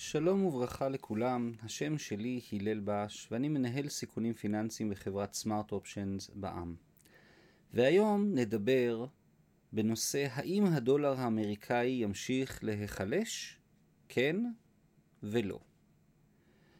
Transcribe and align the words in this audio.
שלום 0.00 0.44
וברכה 0.44 0.88
לכולם, 0.88 1.52
השם 1.62 1.98
שלי 1.98 2.40
הלל 2.52 2.80
בש 2.84 3.28
ואני 3.30 3.48
מנהל 3.48 3.88
סיכונים 3.88 4.34
פיננסיים 4.34 4.90
בחברת 4.90 5.32
סמארט 5.32 5.72
אופשנס 5.72 6.30
בע"מ. 6.34 6.74
והיום 7.74 8.34
נדבר 8.34 9.06
בנושא 9.72 10.26
האם 10.30 10.64
הדולר 10.66 11.20
האמריקאי 11.20 11.88
ימשיך 11.88 12.64
להיחלש? 12.64 13.58
כן 14.08 14.36
ולא. 15.22 15.60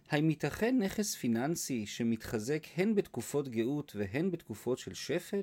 האם 0.09 0.30
ייתכן 0.30 0.79
נכס 0.82 1.14
פיננסי 1.14 1.87
שמתחזק 1.87 2.66
הן 2.77 2.95
בתקופות 2.95 3.48
גאות 3.48 3.93
והן 3.96 4.30
בתקופות 4.30 4.79
של 4.79 4.95
שפל? 4.95 5.43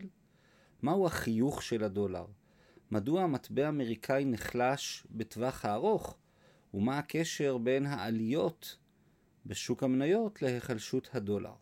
מהו 0.82 1.08
החיוך 1.08 1.64
של 1.64 1.84
הדולר? 1.84 2.26
מדוע 2.92 3.24
המטבע 3.24 3.66
האמריקאי 3.66 4.26
נחלש 4.26 5.08
בטווח 5.12 5.66
הארוך? 5.66 6.18
ומה 6.76 6.98
הקשר 6.98 7.58
בין 7.58 7.86
העליות 7.86 8.78
בשוק 9.46 9.84
המניות 9.84 10.42
להיחלשות 10.42 11.10
הדולר. 11.14 11.54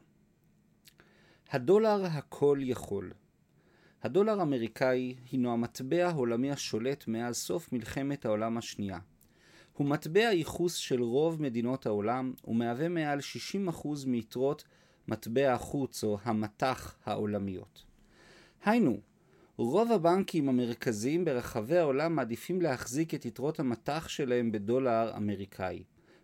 הדולר 1.49 2.05
הכל 2.05 2.59
יכול. 2.61 3.13
הדולר 4.03 4.39
האמריקאי 4.39 5.15
הינו 5.31 5.53
המטבע 5.53 6.07
העולמי 6.07 6.51
השולט 6.51 7.07
מאז 7.07 7.37
סוף 7.37 7.73
מלחמת 7.73 8.25
העולם 8.25 8.57
השנייה. 8.57 8.99
הוא 9.73 9.87
מטבע 9.87 10.19
ייחוס 10.19 10.75
של 10.75 11.01
רוב 11.01 11.41
מדינות 11.41 11.85
העולם 11.85 12.33
ומהווה 12.47 12.89
מעל 12.89 13.19
60% 13.73 13.87
מיתרות 14.07 14.63
מטבע 15.07 15.53
החוץ 15.53 16.03
או 16.03 16.17
המטח 16.23 16.95
העולמיות. 17.05 17.83
היינו, 18.65 18.99
רוב 19.57 19.91
הבנקים 19.91 20.49
המרכזיים 20.49 21.25
ברחבי 21.25 21.77
העולם 21.77 22.15
מעדיפים 22.15 22.61
להחזיק 22.61 23.13
את 23.13 23.25
יתרות 23.25 23.59
המטח 23.59 24.07
שלהם 24.07 24.51
בדולר 24.51 25.17
אמריקאי. 25.17 25.83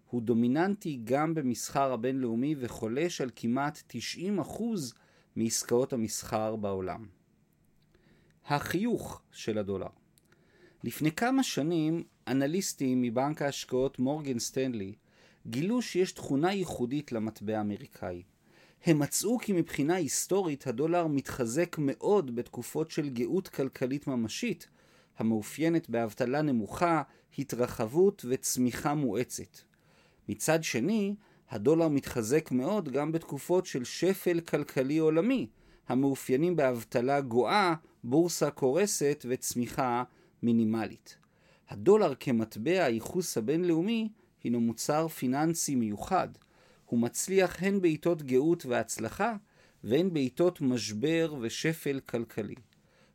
הוא 0.09 0.21
דומיננטי 0.21 0.99
גם 1.03 1.33
במסחר 1.33 1.93
הבינלאומי 1.93 2.55
וחולש 2.59 3.21
על 3.21 3.29
כמעט 3.35 3.93
90% 4.47 4.61
מעסקאות 5.35 5.93
המסחר 5.93 6.55
בעולם. 6.55 7.05
החיוך 8.45 9.21
של 9.31 9.57
הדולר 9.57 9.89
לפני 10.83 11.11
כמה 11.11 11.43
שנים, 11.43 12.03
אנליסטים 12.27 13.01
מבנק 13.01 13.41
ההשקעות 13.41 13.99
מורגן 13.99 14.39
סטנלי 14.39 14.93
גילו 15.47 15.81
שיש 15.81 16.11
תכונה 16.11 16.53
ייחודית 16.53 17.11
למטבע 17.11 17.57
האמריקאי. 17.57 18.23
הם 18.85 18.99
מצאו 18.99 19.39
כי 19.39 19.53
מבחינה 19.53 19.95
היסטורית 19.95 20.67
הדולר 20.67 21.07
מתחזק 21.07 21.75
מאוד 21.79 22.35
בתקופות 22.35 22.91
של 22.91 23.09
גאות 23.09 23.47
כלכלית 23.47 24.07
ממשית, 24.07 24.67
המאופיינת 25.17 25.89
באבטלה 25.89 26.41
נמוכה, 26.41 27.01
התרחבות 27.37 28.25
וצמיחה 28.29 28.93
מואצת. 28.93 29.57
מצד 30.29 30.63
שני, 30.63 31.15
הדולר 31.49 31.87
מתחזק 31.87 32.51
מאוד 32.51 32.89
גם 32.89 33.11
בתקופות 33.11 33.65
של 33.65 33.83
שפל 33.83 34.39
כלכלי 34.39 34.97
עולמי, 34.97 35.47
המאופיינים 35.87 36.55
באבטלה 36.55 37.21
גואה, 37.21 37.73
בורסה 38.03 38.51
קורסת 38.51 39.25
וצמיחה 39.29 40.03
מינימלית. 40.43 41.17
הדולר 41.69 42.13
כמטבע 42.19 42.83
הייחוס 42.83 43.37
הבינלאומי 43.37 44.09
הינו 44.43 44.59
מוצר 44.59 45.07
פיננסי 45.07 45.75
מיוחד, 45.75 46.27
הוא 46.89 46.99
מצליח 46.99 47.63
הן 47.63 47.81
בעיתות 47.81 48.21
גאות 48.23 48.65
והצלחה, 48.65 49.35
והן 49.83 50.13
בעיתות 50.13 50.61
משבר 50.61 51.35
ושפל 51.41 51.99
כלכלי. 51.99 52.55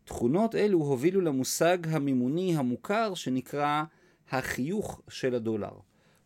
תכונות 0.05 0.55
אלו 0.55 0.79
הובילו 0.79 1.21
למושג 1.21 1.79
המימוני 1.89 2.57
המוכר 2.57 3.15
שנקרא 3.15 3.85
החיוך 4.31 5.01
של 5.09 5.35
הדולר. 5.35 5.79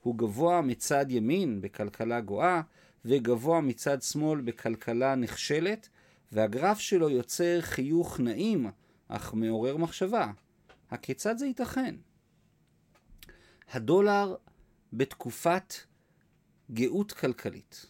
הוא 0.03 0.19
גבוה 0.19 0.61
מצד 0.61 1.07
ימין 1.09 1.61
בכלכלה 1.61 2.21
גואה, 2.21 2.61
וגבוה 3.05 3.61
מצד 3.61 4.03
שמאל 4.03 4.41
בכלכלה 4.41 5.15
נכשלת, 5.15 5.89
והגרף 6.33 6.79
שלו 6.79 7.11
יוצר 7.11 7.61
חיוך 7.61 8.21
נעים, 8.21 8.71
אך 9.09 9.35
מעורר 9.35 9.77
מחשבה. 9.77 10.31
הכיצד 10.91 11.39
זה 11.39 11.47
ייתכן? 11.47 11.95
הדולר 13.73 14.35
בתקופת 14.93 15.75
גאות 16.71 17.13
כלכלית. 17.13 17.87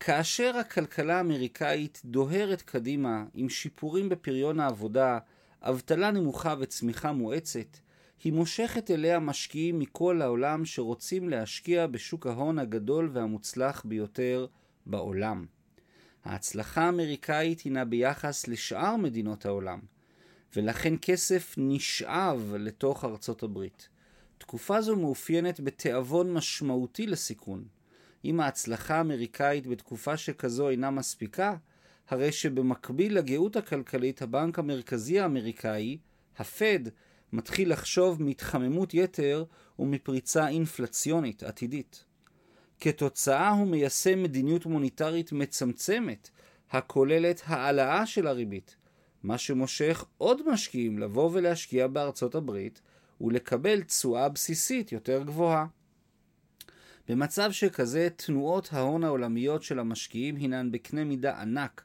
כאשר 0.00 0.56
הכלכלה 0.56 1.16
האמריקאית 1.16 2.00
דוהרת 2.04 2.62
קדימה 2.62 3.24
עם 3.34 3.48
שיפורים 3.48 4.08
בפריון 4.08 4.60
העבודה, 4.60 5.18
אבטלה 5.62 6.10
נמוכה 6.10 6.54
וצמיחה 6.60 7.12
מואצת, 7.12 7.76
היא 8.24 8.32
מושכת 8.32 8.90
אליה 8.90 9.18
משקיעים 9.18 9.78
מכל 9.78 10.22
העולם 10.22 10.64
שרוצים 10.64 11.28
להשקיע 11.28 11.86
בשוק 11.86 12.26
ההון 12.26 12.58
הגדול 12.58 13.10
והמוצלח 13.12 13.82
ביותר 13.84 14.46
בעולם. 14.86 15.46
ההצלחה 16.24 16.82
האמריקאית 16.82 17.60
הינה 17.60 17.84
ביחס 17.84 18.48
לשאר 18.48 18.96
מדינות 18.96 19.46
העולם, 19.46 19.80
ולכן 20.56 20.94
כסף 21.02 21.54
נשאב 21.58 22.54
לתוך 22.58 23.04
ארצות 23.04 23.42
הברית. 23.42 23.88
תקופה 24.46 24.80
זו 24.80 24.96
מאופיינת 24.96 25.60
בתיאבון 25.60 26.32
משמעותי 26.32 27.06
לסיכון. 27.06 27.64
אם 28.24 28.40
ההצלחה 28.40 28.94
האמריקאית 28.94 29.66
בתקופה 29.66 30.16
שכזו 30.16 30.68
אינה 30.68 30.90
מספיקה, 30.90 31.56
הרי 32.08 32.32
שבמקביל 32.32 33.18
לגאות 33.18 33.56
הכלכלית 33.56 34.22
הבנק 34.22 34.58
המרכזי 34.58 35.20
האמריקאי, 35.20 35.98
הפד, 36.36 36.78
מתחיל 37.32 37.72
לחשוב 37.72 38.22
מהתחממות 38.22 38.94
יתר 38.94 39.44
ומפריצה 39.78 40.48
אינפלציונית 40.48 41.42
עתידית. 41.42 42.04
כתוצאה 42.80 43.50
הוא 43.50 43.66
מיישם 43.66 44.22
מדיניות 44.22 44.66
מוניטרית 44.66 45.32
מצמצמת, 45.32 46.30
הכוללת 46.70 47.42
העלאה 47.44 48.06
של 48.06 48.26
הריבית, 48.26 48.76
מה 49.22 49.38
שמושך 49.38 50.04
עוד 50.18 50.48
משקיעים 50.48 50.98
לבוא 50.98 51.30
ולהשקיע 51.32 51.86
בארצות 51.86 52.34
הברית, 52.34 52.80
ולקבל 53.24 53.82
תשואה 53.82 54.28
בסיסית 54.28 54.92
יותר 54.92 55.22
גבוהה. 55.22 55.66
במצב 57.08 57.52
שכזה, 57.52 58.08
תנועות 58.16 58.68
ההון 58.72 59.04
העולמיות 59.04 59.62
של 59.62 59.78
המשקיעים 59.78 60.36
hינן 60.36 60.70
בקנה 60.70 61.04
מידה 61.04 61.40
ענק, 61.40 61.84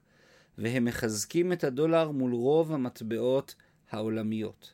והם 0.58 0.86
מחזקים 0.86 1.54
את 1.54 1.64
הדולר 1.64 2.12
מול 2.12 2.34
רוב 2.34 2.74
המטבעות 2.74 3.56
העולמיות. 3.92 4.74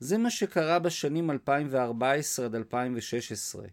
זה 0.00 0.18
מה 0.18 0.30
שקרה 0.30 0.78
בשנים 0.78 1.30
2014 1.30 2.46
עד 2.46 2.54
2016. 2.54 3.66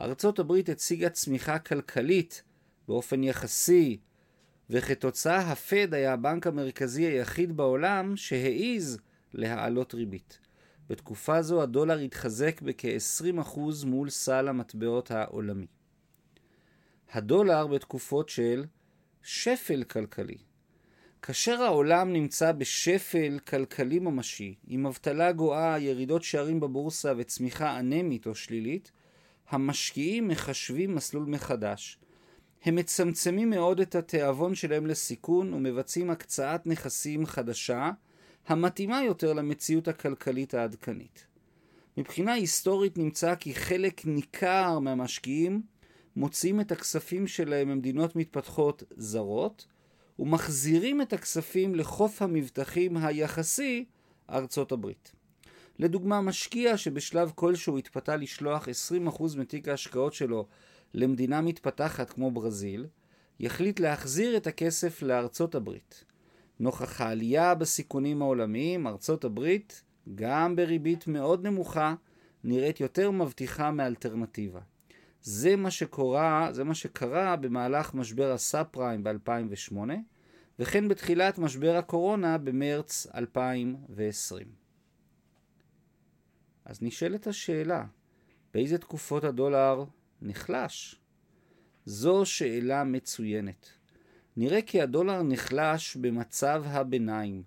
ארצות 0.00 0.38
הברית 0.38 0.68
הציגה 0.68 1.08
צמיחה 1.08 1.58
כלכלית 1.58 2.42
באופן 2.88 3.24
יחסי, 3.24 3.98
וכתוצאה 4.70 5.38
הפד 5.38 5.94
היה 5.94 6.12
הבנק 6.12 6.46
המרכזי 6.46 7.02
היחיד 7.02 7.56
בעולם 7.56 8.16
שהעיז 8.16 8.98
להעלות 9.34 9.94
ריבית. 9.94 10.45
בתקופה 10.88 11.42
זו 11.42 11.62
הדולר 11.62 11.98
התחזק 11.98 12.62
בכ-20% 12.62 13.60
מול 13.86 14.10
סל 14.10 14.48
המטבעות 14.48 15.10
העולמי. 15.10 15.66
הדולר 17.12 17.66
בתקופות 17.66 18.28
של 18.28 18.64
שפל 19.22 19.84
כלכלי. 19.84 20.36
כאשר 21.22 21.62
העולם 21.62 22.12
נמצא 22.12 22.52
בשפל 22.52 23.38
כלכלי 23.38 23.98
ממשי, 23.98 24.54
עם 24.66 24.86
אבטלה 24.86 25.32
גואה, 25.32 25.78
ירידות 25.78 26.22
שערים 26.22 26.60
בבורסה 26.60 27.12
וצמיחה 27.16 27.78
אנמית 27.78 28.26
או 28.26 28.34
שלילית, 28.34 28.92
המשקיעים 29.48 30.28
מחשבים 30.28 30.94
מסלול 30.94 31.24
מחדש. 31.24 31.98
הם 32.64 32.74
מצמצמים 32.74 33.50
מאוד 33.50 33.80
את 33.80 33.94
התיאבון 33.94 34.54
שלהם 34.54 34.86
לסיכון 34.86 35.54
ומבצעים 35.54 36.10
הקצאת 36.10 36.66
נכסים 36.66 37.26
חדשה, 37.26 37.90
המתאימה 38.46 39.02
יותר 39.02 39.32
למציאות 39.32 39.88
הכלכלית 39.88 40.54
העדכנית. 40.54 41.26
מבחינה 41.96 42.32
היסטורית 42.32 42.98
נמצא 42.98 43.34
כי 43.34 43.54
חלק 43.54 44.06
ניכר 44.06 44.78
מהמשקיעים 44.78 45.62
מוציאים 46.16 46.60
את 46.60 46.72
הכספים 46.72 47.26
שלהם 47.26 47.68
ממדינות 47.68 48.16
מתפתחות 48.16 48.82
זרות 48.96 49.66
ומחזירים 50.18 51.02
את 51.02 51.12
הכספים 51.12 51.74
לחוף 51.74 52.22
המבטחים 52.22 52.96
היחסי 52.96 53.84
ארצות 54.30 54.72
הברית. 54.72 55.12
לדוגמה, 55.78 56.20
משקיע 56.20 56.76
שבשלב 56.76 57.32
כלשהו 57.34 57.78
התפתה 57.78 58.16
לשלוח 58.16 58.68
20% 58.68 59.22
מתיק 59.38 59.68
ההשקעות 59.68 60.14
שלו 60.14 60.46
למדינה 60.94 61.40
מתפתחת 61.40 62.10
כמו 62.10 62.30
ברזיל, 62.30 62.86
יחליט 63.40 63.80
להחזיר 63.80 64.36
את 64.36 64.46
הכסף 64.46 65.02
לארצות 65.02 65.54
הברית. 65.54 66.04
נוכח 66.60 67.00
העלייה 67.00 67.54
בסיכונים 67.54 68.22
העולמיים, 68.22 68.86
ארצות 68.86 69.24
הברית, 69.24 69.82
גם 70.14 70.56
בריבית 70.56 71.06
מאוד 71.06 71.46
נמוכה, 71.46 71.94
נראית 72.44 72.80
יותר 72.80 73.10
מבטיחה 73.10 73.70
מאלטרנטיבה. 73.70 74.60
זה 75.22 75.56
מה 75.56 75.70
שקורה, 75.70 76.48
זה 76.52 76.64
מה 76.64 76.74
שקרה 76.74 77.36
במהלך 77.36 77.94
משבר 77.94 78.32
הסאב 78.32 78.66
פריים 78.70 79.04
ב-2008, 79.04 79.76
וכן 80.58 80.88
בתחילת 80.88 81.38
משבר 81.38 81.76
הקורונה 81.76 82.38
במרץ 82.38 83.06
2020. 83.14 84.46
אז 86.64 86.82
נשאלת 86.82 87.26
השאלה, 87.26 87.84
באיזה 88.54 88.78
תקופות 88.78 89.24
הדולר 89.24 89.84
נחלש? 90.22 91.00
זו 91.84 92.24
שאלה 92.24 92.84
מצוינת. 92.84 93.75
נראה 94.36 94.62
כי 94.62 94.80
הדולר 94.80 95.22
נחלש 95.22 95.96
במצב 95.96 96.62
הביניים, 96.66 97.42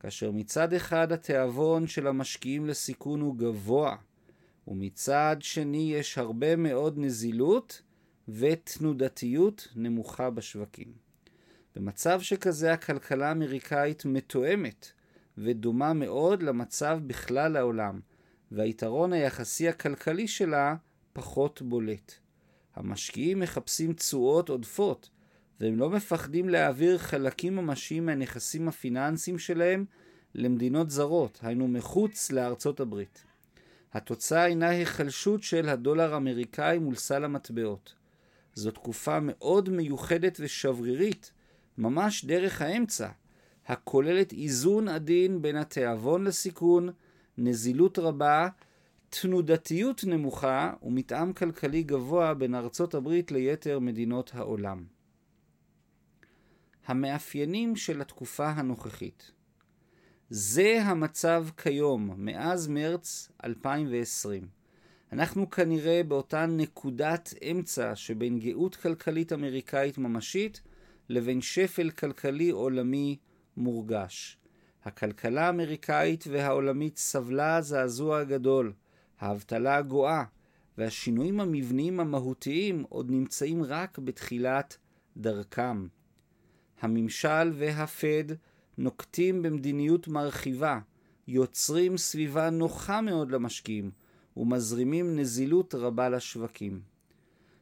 כאשר 0.00 0.30
מצד 0.30 0.72
אחד 0.72 1.12
התיאבון 1.12 1.86
של 1.86 2.06
המשקיעים 2.06 2.66
לסיכון 2.66 3.20
הוא 3.20 3.36
גבוה, 3.36 3.96
ומצד 4.68 5.36
שני 5.40 5.92
יש 5.94 6.18
הרבה 6.18 6.56
מאוד 6.56 6.98
נזילות 6.98 7.82
ותנודתיות 8.28 9.68
נמוכה 9.76 10.30
בשווקים. 10.30 10.92
במצב 11.76 12.20
שכזה 12.20 12.72
הכלכלה 12.72 13.28
האמריקאית 13.28 14.04
מתואמת 14.04 14.92
ודומה 15.38 15.92
מאוד 15.92 16.42
למצב 16.42 16.98
בכלל 17.06 17.56
העולם, 17.56 18.00
והיתרון 18.52 19.12
היחסי 19.12 19.68
הכלכלי 19.68 20.28
שלה 20.28 20.76
פחות 21.12 21.62
בולט. 21.62 22.14
המשקיעים 22.74 23.40
מחפשים 23.40 23.92
תשואות 23.92 24.48
עודפות, 24.48 25.10
והם 25.64 25.78
לא 25.78 25.90
מפחדים 25.90 26.48
להעביר 26.48 26.98
חלקים 26.98 27.56
ממשיים 27.56 28.06
מהנכסים 28.06 28.68
הפיננסיים 28.68 29.38
שלהם 29.38 29.84
למדינות 30.34 30.90
זרות, 30.90 31.38
היינו 31.42 31.68
מחוץ 31.68 32.32
לארצות 32.32 32.80
הברית. 32.80 33.24
התוצאה 33.92 34.46
אינה 34.46 34.68
היחלשות 34.68 35.42
של 35.42 35.68
הדולר 35.68 36.14
האמריקאי 36.14 36.78
מול 36.78 36.94
סל 36.94 37.24
המטבעות. 37.24 37.94
זו 38.54 38.70
תקופה 38.70 39.18
מאוד 39.22 39.68
מיוחדת 39.68 40.36
ושברירית, 40.40 41.32
ממש 41.78 42.24
דרך 42.24 42.62
האמצע, 42.62 43.08
הכוללת 43.66 44.32
איזון 44.32 44.88
עדין 44.88 45.42
בין 45.42 45.56
התיאבון 45.56 46.24
לסיכון, 46.24 46.88
נזילות 47.38 47.98
רבה, 47.98 48.48
תנודתיות 49.10 50.04
נמוכה 50.04 50.72
ומתאם 50.82 51.32
כלכלי 51.32 51.82
גבוה 51.82 52.34
בין 52.34 52.54
ארצות 52.54 52.94
הברית 52.94 53.32
ליתר 53.32 53.78
מדינות 53.78 54.30
העולם. 54.34 54.93
המאפיינים 56.86 57.76
של 57.76 58.00
התקופה 58.00 58.48
הנוכחית 58.48 59.30
זה 60.30 60.82
המצב 60.82 61.46
כיום, 61.56 62.10
מאז 62.16 62.68
מרץ 62.68 63.32
2020. 63.44 64.48
אנחנו 65.12 65.50
כנראה 65.50 66.02
באותה 66.08 66.46
נקודת 66.46 67.34
אמצע 67.50 67.96
שבין 67.96 68.38
גאות 68.38 68.76
כלכלית 68.76 69.32
אמריקאית 69.32 69.98
ממשית 69.98 70.60
לבין 71.08 71.40
שפל 71.40 71.90
כלכלי 71.90 72.50
עולמי 72.50 73.16
מורגש. 73.56 74.38
הכלכלה 74.84 75.46
האמריקאית 75.46 76.24
והעולמית 76.30 76.98
סבלה 76.98 77.60
זעזוע 77.62 78.24
גדול, 78.24 78.72
האבטלה 79.20 79.76
הגואה, 79.76 80.24
והשינויים 80.78 81.40
המבניים 81.40 82.00
המהותיים 82.00 82.84
עוד 82.88 83.10
נמצאים 83.10 83.62
רק 83.62 83.98
בתחילת 83.98 84.76
דרכם. 85.16 85.86
הממשל 86.84 87.52
והפד 87.54 88.24
נוקטים 88.78 89.42
במדיניות 89.42 90.08
מרחיבה, 90.08 90.78
יוצרים 91.28 91.96
סביבה 91.98 92.50
נוחה 92.50 93.00
מאוד 93.00 93.30
למשקיעים 93.30 93.90
ומזרימים 94.36 95.18
נזילות 95.18 95.74
רבה 95.74 96.08
לשווקים. 96.08 96.80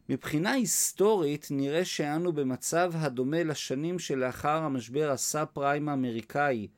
מבחינה 0.08 0.52
היסטורית 0.52 1.48
נראה 1.50 1.84
שאנו 1.84 2.32
במצב 2.32 2.92
הדומה 2.94 3.42
לשנים 3.42 3.98
שלאחר 3.98 4.62
המשבר 4.62 5.10
הסאב 5.10 5.46
פריים 5.52 5.88
האמריקאי 5.88 6.68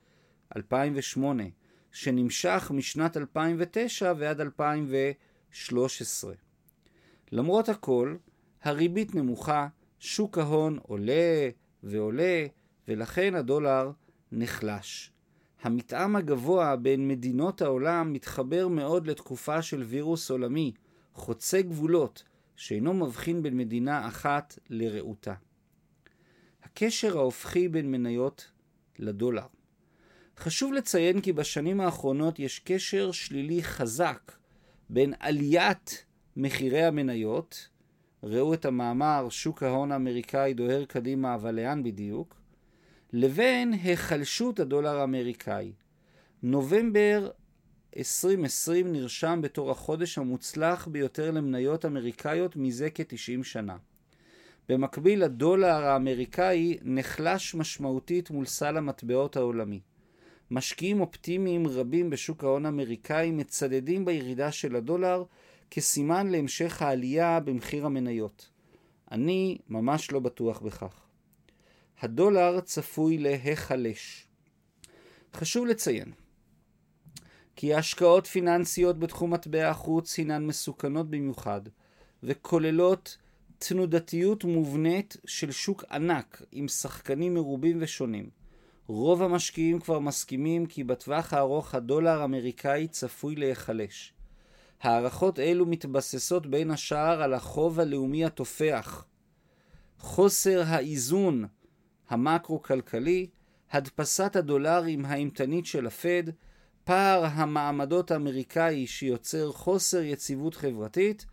2008, 0.57 1.43
שנמשך 1.93 2.71
משנת 2.75 3.17
2009 3.17 4.13
ועד 4.19 4.41
2013. 4.41 6.35
למרות 7.33 7.69
הכל, 7.69 8.17
הריבית 8.63 9.15
נמוכה, 9.15 9.69
שוק 9.99 10.39
ההון 10.39 10.79
עולה 10.83 11.51
ועולה, 11.85 12.47
ולכן 12.89 13.35
הדולר 13.35 13.91
נחלש. 14.33 15.11
המתאם 15.63 16.17
הגבוה 16.17 16.77
בין 16.77 17.09
מדינות 17.09 17.63
העולם 17.63 18.13
מתחבר 18.13 18.69
מאוד 18.69 19.07
לתקופה 19.07 19.63
של 19.63 19.83
וירוס 19.83 20.31
עולמי, 20.31 20.73
חוצה 21.15 21.63
גבולות, 21.63 22.23
שאינו 22.57 22.95
מבחין 22.95 23.43
בין 23.43 23.57
מדינה 23.57 24.09
אחת 24.09 24.59
לרעותה. 24.71 25.35
הקשר 26.63 27.19
ההופכי 27.19 27.69
בין 27.69 27.91
מניות 27.91 28.51
לדולר. 28.99 29.47
חשוב 30.39 30.73
לציין 30.73 31.21
כי 31.21 31.33
בשנים 31.33 31.81
האחרונות 31.81 32.39
יש 32.39 32.59
קשר 32.59 33.13
שלילי 33.13 33.63
חזק 33.63 34.33
בין 34.91 35.15
עליית 35.21 36.05
מחירי 36.37 36.83
המניות, 36.83 37.69
ראו 38.27 38.55
את 38.55 38.65
המאמר 38.65 39.27
שוק 39.31 39.63
ההון 39.63 39.93
האמריקאי 39.93 40.55
דוהר 40.55 40.85
קדימה 40.85 41.35
אבל 41.35 41.55
לאן 41.55 41.83
בדיוק, 41.83 42.41
לבין 43.13 43.73
היחלשות 43.73 44.61
הדולר 44.61 44.97
האמריקאי. 44.97 45.73
נובמבר 46.43 47.31
2020 47.97 48.93
נרשם 48.93 49.41
בתור 49.43 49.71
החודש 49.71 50.19
המוצלח 50.19 50.89
ביותר 50.89 51.31
למניות 51.31 51.85
אמריקאיות 51.85 52.57
מזה 52.57 52.89
כ-90 52.95 53.45
שנה. 53.45 53.77
במקביל 54.69 55.23
הדולר 55.23 55.85
האמריקאי 55.85 56.79
נחלש 56.83 57.55
משמעותית 57.55 58.31
מול 58.31 58.45
סל 58.47 58.77
המטבעות 58.77 59.37
העולמי. 59.37 59.81
משקיעים 60.51 61.01
אופטימיים 61.01 61.67
רבים 61.67 62.11
בשוק 62.11 62.45
ההון 62.45 62.67
האמריקאי 62.67 63.31
מצדדים 63.31 64.05
בירידה 64.05 64.53
של 64.53 64.77
הדולר 64.77 65.25
כסימן 65.77 66.27
להמשך 66.27 66.83
העלייה 66.83 67.41
במחיר 67.41 67.87
המניות. 67.87 68.51
אני 69.13 69.59
ממש 69.69 70.13
לא 70.13 70.21
בטוח 70.21 70.61
בכך. 70.61 71.03
הדולר 72.01 72.61
צפוי 72.61 73.19
להיחלש. 73.19 74.27
חשוב 75.35 75.67
לציין 75.67 76.13
כי 77.57 77.75
השקעות 77.75 78.27
פיננסיות 78.27 78.99
בתחום 78.99 79.33
מטבע 79.33 79.69
החוץ 79.69 80.19
הינן 80.19 80.47
מסוכנות 80.47 81.11
במיוחד, 81.11 81.61
וכוללות 82.23 83.17
תנודתיות 83.59 84.45
מובנית 84.45 85.17
של 85.27 85.51
שוק 85.51 85.85
ענק 85.91 86.43
עם 86.53 86.69
שחקנים 86.69 87.35
מרובים 87.35 87.79
ושונים. 87.81 88.31
רוב 88.87 89.23
המשקיעים 89.23 89.81
כבר 89.81 89.99
מסכימים 89.99 90.67
כי 90.67 90.85
בטווח 90.85 91.33
הארוך 91.33 91.75
הדולר 91.75 92.21
האמריקאי 92.21 92.89
צפוי 92.89 93.37
להיחלש. 93.37 94.14
הערכות 94.81 95.39
אלו 95.39 95.67
מתבססות 95.67 96.47
בין 96.47 96.71
השאר 96.71 97.23
על 97.23 97.35
החוב 97.35 97.81
הלאומי 97.81 98.25
התופח, 98.25 99.05
חוסר 99.99 100.63
האיזון 100.67 101.47
המקרו-כלכלי, 102.09 103.27
הדפסת 103.71 104.37
הדולרים 104.37 105.05
האימתנית 105.05 105.67
של 105.67 105.87
הפד, 105.87 106.23
פער 106.85 107.25
המעמדות 107.25 108.11
האמריקאי 108.11 108.87
שיוצר 108.87 109.53
חוסר 109.53 110.03
יציבות 110.03 110.55
חברתית, 110.55 111.27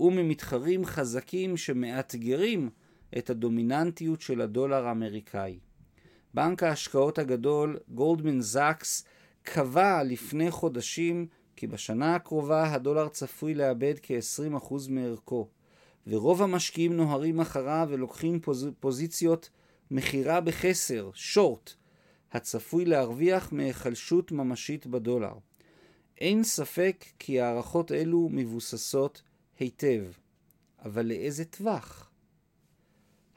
וממתחרים 0.00 0.84
חזקים 0.84 1.56
שמאתגרים 1.56 2.70
את 3.18 3.30
הדומיננטיות 3.30 4.20
של 4.20 4.40
הדולר 4.40 4.86
האמריקאי. 4.86 5.58
בנק 6.34 6.62
ההשקעות 6.62 7.18
הגדול, 7.18 7.78
גולדמן 7.88 8.40
זאקס, 8.40 9.04
קבע 9.42 10.02
לפני 10.02 10.50
חודשים 10.50 11.26
כי 11.56 11.66
בשנה 11.66 12.14
הקרובה 12.14 12.72
הדולר 12.72 13.08
צפוי 13.08 13.54
לאבד 13.54 13.94
כ-20% 14.02 14.74
מערכו, 14.88 15.48
ורוב 16.06 16.42
המשקיעים 16.42 16.96
נוהרים 16.96 17.40
אחריו 17.40 17.88
ולוקחים 17.90 18.40
פוז... 18.40 18.68
פוזיציות 18.80 19.50
מכירה 19.90 20.40
בחסר, 20.40 21.10
שורט, 21.14 21.72
הצפוי 22.32 22.84
להרוויח 22.84 23.52
מהיחלשות 23.52 24.32
ממשית 24.32 24.86
בדולר. 24.86 25.32
אין 26.18 26.44
ספק 26.44 27.04
כי 27.18 27.40
הערכות 27.40 27.92
אלו 27.92 28.28
מבוססות 28.32 29.22
היטב, 29.58 30.04
אבל 30.84 31.06
לאיזה 31.06 31.44
טווח? 31.44 32.10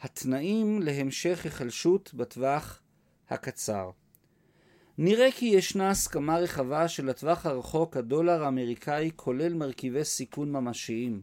התנאים 0.02 0.82
להמשך 0.82 1.46
היחלשות 1.46 2.14
בטווח 2.14 2.82
הקצר. 3.30 3.90
נראה 5.01 5.32
כי 5.32 5.46
ישנה 5.46 5.89
הסכמה 5.89 6.38
רחבה 6.38 6.88
שלטווח 6.88 7.46
הרחוק 7.46 7.98
הדולר 7.98 8.44
האמריקאי 8.44 9.12
כולל 9.15 9.53
מרכיבי 9.53 10.03
סיכון 10.03 10.51
ממשיים, 10.51 11.22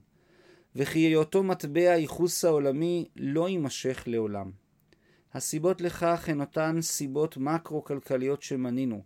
וכי 0.77 0.99
היותו 0.99 1.43
מטבע 1.43 1.91
הייחוס 1.91 2.45
העולמי 2.45 3.09
לא 3.17 3.49
יימשך 3.49 4.05
לעולם. 4.07 4.51
הסיבות 5.35 5.81
לכך 5.81 6.29
הן 6.29 6.41
אותן 6.41 6.81
סיבות 6.81 7.37
מקרו-כלכליות 7.37 8.43
שמנינו, 8.43 9.03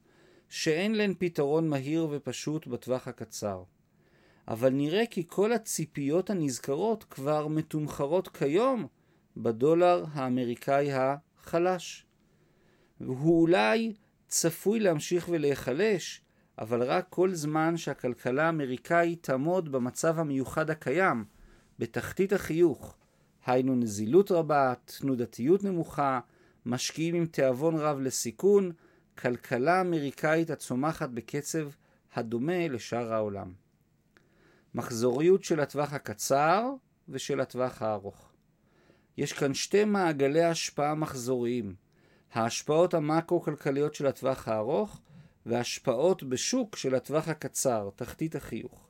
שאין 0.48 0.94
להן 0.94 1.14
פתרון 1.18 1.68
מהיר 1.68 2.08
ופשוט 2.10 2.66
בטווח 2.66 3.08
הקצר. 3.08 3.62
אבל 4.48 4.70
נראה 4.70 5.06
כי 5.06 5.24
כל 5.26 5.52
הציפיות 5.52 6.30
הנזכרות 6.30 7.04
כבר 7.04 7.48
מתומחרות 7.48 8.28
כיום 8.28 8.86
בדולר 9.36 10.04
האמריקאי 10.12 10.88
החלש. 10.92 12.06
והוא 13.00 13.40
אולי 13.40 13.92
צפוי 14.30 14.80
להמשיך 14.80 15.28
ולהיחלש, 15.28 16.22
אבל 16.58 16.82
רק 16.82 17.06
כל 17.10 17.34
זמן 17.34 17.76
שהכלכלה 17.76 18.46
האמריקאית 18.46 19.22
תעמוד 19.22 19.72
במצב 19.72 20.18
המיוחד 20.18 20.70
הקיים, 20.70 21.24
בתחתית 21.78 22.32
החיוך, 22.32 22.96
היינו 23.46 23.74
נזילות 23.74 24.30
רבה, 24.30 24.74
תנודתיות 24.84 25.64
נמוכה, 25.64 26.20
משקיעים 26.66 27.14
עם 27.14 27.26
תיאבון 27.26 27.76
רב 27.76 28.00
לסיכון, 28.00 28.72
כלכלה 29.18 29.80
אמריקאית 29.80 30.50
הצומחת 30.50 31.08
בקצב 31.08 31.68
הדומה 32.14 32.68
לשאר 32.68 33.12
העולם. 33.12 33.52
מחזוריות 34.74 35.44
של 35.44 35.60
הטווח 35.60 35.92
הקצר 35.92 36.70
ושל 37.08 37.40
הטווח 37.40 37.82
הארוך. 37.82 38.32
יש 39.16 39.32
כאן 39.32 39.54
שתי 39.54 39.84
מעגלי 39.84 40.44
השפעה 40.44 40.94
מחזוריים, 40.94 41.74
ההשפעות 42.32 42.94
המקרו-כלכליות 42.94 43.94
של 43.94 44.06
הטווח 44.06 44.48
הארוך 44.48 45.00
והשפעות 45.46 46.22
בשוק 46.22 46.76
של 46.76 46.94
הטווח 46.94 47.28
הקצר, 47.28 47.90
תחתית 47.96 48.36
החיוך. 48.36 48.86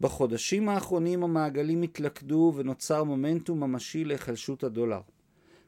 בחודשים 0.00 0.68
האחרונים 0.68 1.24
המעגלים 1.24 1.82
התלכדו 1.82 2.52
ונוצר 2.56 3.04
מומנטום 3.04 3.60
ממשי 3.60 4.04
להיחלשות 4.04 4.64
הדולר. 4.64 5.00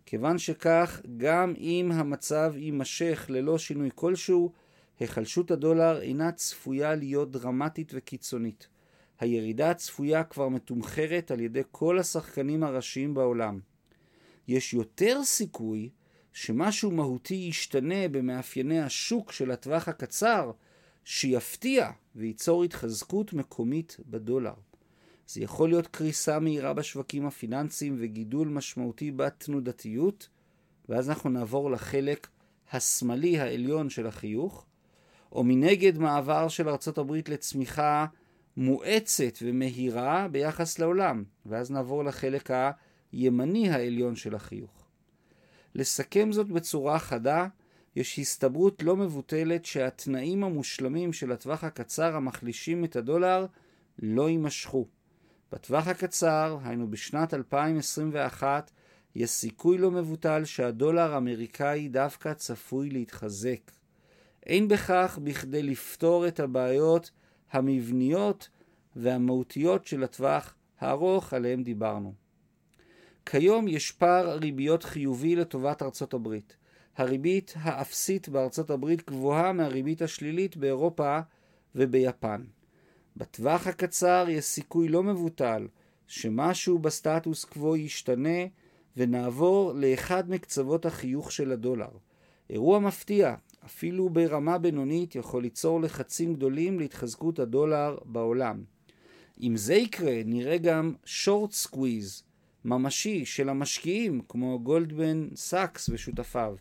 כיוון 0.07 0.39
שכך, 0.39 1.01
גם 1.17 1.55
אם 1.59 1.93
המצב 1.93 2.53
יימשך 2.57 3.27
ללא 3.29 3.59
שינוי 3.59 3.91
כלשהו, 3.95 4.53
היחלשות 5.01 5.51
הדולר 5.51 6.01
אינה 6.01 6.33
צפויה 6.33 6.95
להיות 6.95 7.31
דרמטית 7.31 7.93
וקיצונית. 7.95 8.69
הירידה 9.21 9.71
הצפויה 9.71 10.25
כבר 10.25 10.49
מתומחרת 10.49 11.31
על 11.31 11.41
ידי 11.41 11.63
כל 11.71 11.99
השחקנים 11.99 12.63
הראשיים 12.63 13.15
בעולם. 13.15 13.61
יש 14.49 14.75
יותר 14.75 15.25
סיכוי 15.25 15.91
שמשהו 16.33 16.91
מהותי 16.91 17.35
ישתנה 17.35 18.09
במאפייני 18.11 18.81
השוק 18.81 19.33
של 19.33 19.51
הטווח 19.51 19.89
הקצר, 19.89 20.51
שיפתיע 21.05 21.91
וייצור 22.17 22.65
התחזקות 22.65 23.33
מקומית 23.33 23.97
בדולר. 24.07 24.55
זה 25.27 25.41
יכול 25.41 25.69
להיות 25.69 25.87
קריסה 25.87 26.39
מהירה 26.39 26.75
בשווקים 26.75 27.27
הפיננסיים 27.27 27.97
וגידול 27.99 28.49
משמעותי 28.49 29.11
בתנודתיות, 29.11 30.29
ואז 30.89 31.09
אנחנו 31.09 31.31
נעבור 31.31 31.71
לחלק 31.71 32.29
השמאלי 32.73 33.41
העליון 33.41 33.91
של 33.91 34.07
החיוך, 34.07 34.67
או 35.33 35.45
מנגד 35.45 35.99
מעבר 35.99 36.49
של 36.49 36.69
ארצות 36.69 36.99
הברית 36.99 37.29
לצמיחה 37.29 38.07
מואצת 38.57 39.39
ומהירה 39.43 40.29
ביחס 40.29 40.79
לעולם, 40.79 41.25
ואז 41.47 41.71
נעבור 41.71 42.05
לחלק 42.05 42.51
הימני 43.13 43.71
העליון 43.71 44.17
של 44.17 44.35
החיוך. 44.35 44.82
לסכם 45.75 46.33
זאת 46.33 46.49
בצורה 46.49 46.99
חדה, 46.99 47.47
יש 47.97 48.19
הסתברות 48.19 48.83
לא 48.83 48.97
מבוטלת 48.97 49.65
שהתנאים 49.65 50.45
המושלמים 50.45 51.13
של 51.13 51.33
הטווח 51.33 51.65
הקצר 51.65 52.17
המחלישים 52.17 52.85
את 52.85 52.97
הדולר 52.97 53.47
לא 53.99 54.29
יימשכו. 54.29 54.87
בטווח 55.53 55.87
הקצר, 55.87 56.59
היינו 56.65 56.91
בשנת 56.91 57.35
2021, 57.35 58.71
יש 59.15 59.31
סיכוי 59.31 59.79
לא 59.79 59.91
מבוטל 59.91 60.45
שהדולר 60.45 61.15
האמריקאי 61.15 61.89
דווקא 61.89 62.35
צפוי 62.35 62.91
להתחזק. 62.91 63.71
אין 64.47 64.69
בכך 64.69 65.19
בכדי 65.23 65.63
לפתור 65.63 66.29
את 66.29 66.41
הבעיות 66.41 67.11
המבניות 67.51 68.49
והמהותיות 68.97 69.87
של 69.87 70.05
הטווח 70.05 70.55
הארוך 70.81 71.33
עליהם 71.35 71.63
דיברנו. 71.63 72.22
כיום 73.27 73.69
יש 73.69 73.93
פער 73.93 74.39
ריביות 74.39 74.83
חיובי 74.83 75.37
לטובת 75.37 75.83
ארצות 75.83 76.15
הברית. 76.15 76.57
הריבית 76.97 77.55
האפסית 77.57 78.29
בארצות 78.29 78.71
הברית 78.71 79.07
גבוהה 79.07 79.53
מהריבית 79.53 80.03
השלילית 80.03 80.57
באירופה 80.57 81.21
וביפן. 81.75 82.45
בטווח 83.17 83.67
הקצר 83.67 84.27
יש 84.29 84.45
סיכוי 84.45 84.89
לא 84.89 85.03
מבוטל 85.03 85.69
שמשהו 86.07 86.79
בסטטוס 86.79 87.45
קוו 87.45 87.77
ישתנה 87.77 88.47
ונעבור 88.97 89.73
לאחד 89.73 90.31
מקצוות 90.31 90.87
החיוך 90.87 91.33
של 91.33 91.53
הדולר. 91.53 91.91
אירוע 92.51 92.79
מפתיע, 92.79 93.35
אפילו 93.65 94.11
ברמה 94.11 94.59
בינונית, 94.59 95.15
יכול 95.15 95.43
ליצור 95.43 95.81
לחצים 95.81 96.35
גדולים 96.35 96.79
להתחזקות 96.79 97.39
הדולר 97.39 97.97
בעולם. 98.05 98.65
אם 99.41 99.57
זה 99.57 99.75
יקרה, 99.75 100.21
נראה 100.25 100.59
גם 100.59 100.95
short 101.05 101.53
squeeze 101.53 102.23
ממשי 102.65 103.25
של 103.25 103.49
המשקיעים 103.49 104.21
כמו 104.29 104.61
גולדמן 104.63 105.29
סאקס 105.35 105.89
ושותפיו, 105.89 106.55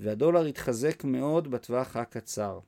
והדולר 0.00 0.46
יתחזק 0.46 1.04
מאוד 1.04 1.50
בטווח 1.50 1.96
הקצר. 1.96 2.58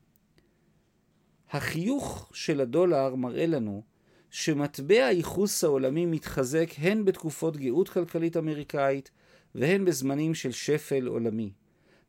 החיוך 1.50 2.30
של 2.34 2.60
הדולר 2.60 3.14
מראה 3.14 3.46
לנו 3.46 3.82
שמטבע 4.30 5.04
הייחוס 5.04 5.64
העולמי 5.64 6.06
מתחזק 6.06 6.70
הן 6.78 7.04
בתקופות 7.04 7.56
גאות 7.56 7.88
כלכלית 7.88 8.36
אמריקאית 8.36 9.10
והן 9.54 9.84
בזמנים 9.84 10.34
של 10.34 10.52
שפל 10.52 11.06
עולמי. 11.06 11.52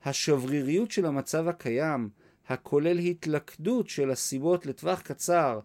השבריריות 0.04 0.92
של 0.92 1.06
המצב 1.06 1.48
הקיים, 1.48 2.10
הכולל 2.48 3.00
התלכדות 3.00 3.90
של 3.90 4.12
הסיבות 4.12 4.66
לטווח 4.66 5.02
קצר 5.02 5.60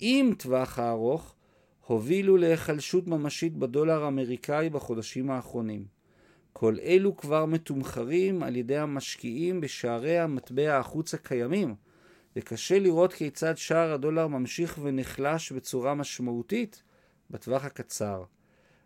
עם 0.00 0.34
טווח 0.38 0.78
הארוך, 0.78 1.34
הובילו 1.86 2.36
להיחלשות 2.36 3.06
ממשית 3.06 3.56
בדולר 3.56 4.04
האמריקאי 4.04 4.70
בחודשים 4.70 5.30
האחרונים. 5.30 5.84
כל 6.52 6.76
אלו 6.82 7.16
כבר 7.16 7.46
מתומחרים 7.46 8.42
על 8.42 8.56
ידי 8.56 8.76
המשקיעים 8.76 9.60
בשערי 9.60 10.18
המטבע 10.18 10.78
החוץ 10.78 11.14
הקיימים, 11.14 11.74
וקשה 12.36 12.78
לראות 12.78 13.12
כיצד 13.12 13.56
שער 13.56 13.92
הדולר 13.92 14.26
ממשיך 14.26 14.78
ונחלש 14.82 15.52
בצורה 15.52 15.94
משמעותית 15.94 16.82
בטווח 17.30 17.64
הקצר. 17.64 18.24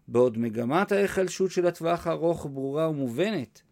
בעוד 0.09 0.39
מגמת 0.39 0.93
ההיחלשות 0.93 1.51
של 1.51 1.67
הטווח 1.67 2.07
הארוך 2.07 2.47
ברורה 2.47 2.91
ומובנת, 2.91 3.63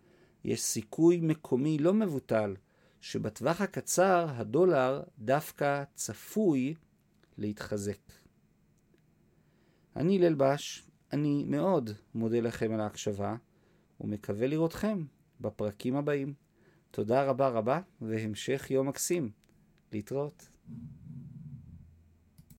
יש 0.45 0.62
סיכוי 0.62 1.21
מקומי 1.23 1.78
לא 1.78 1.95
מבוטל 1.95 2.54
שבטווח 3.00 3.61
הקצר 3.61 4.26
הדולר 4.28 5.02
דווקא 5.19 5.83
צפוי 5.95 6.75
להתחזק. 7.38 8.24
אני 9.97 10.19
ליל 10.19 10.35
בש, 10.35 10.87
אני 11.13 11.45
מאוד 11.49 11.91
מודה 12.15 12.41
לכם 12.41 12.73
על 12.73 12.81
ההקשבה, 12.81 13.37
ומקווה 14.01 14.47
לראותכם 14.47 15.05
בפרקים 15.41 15.97
הבאים. 15.97 16.35
תודה 16.91 17.25
רבה 17.25 17.49
רבה, 17.49 17.81
והמשך 18.01 18.71
יום 18.71 18.89
מקסים. 18.89 19.31
להתראות. 19.93 20.49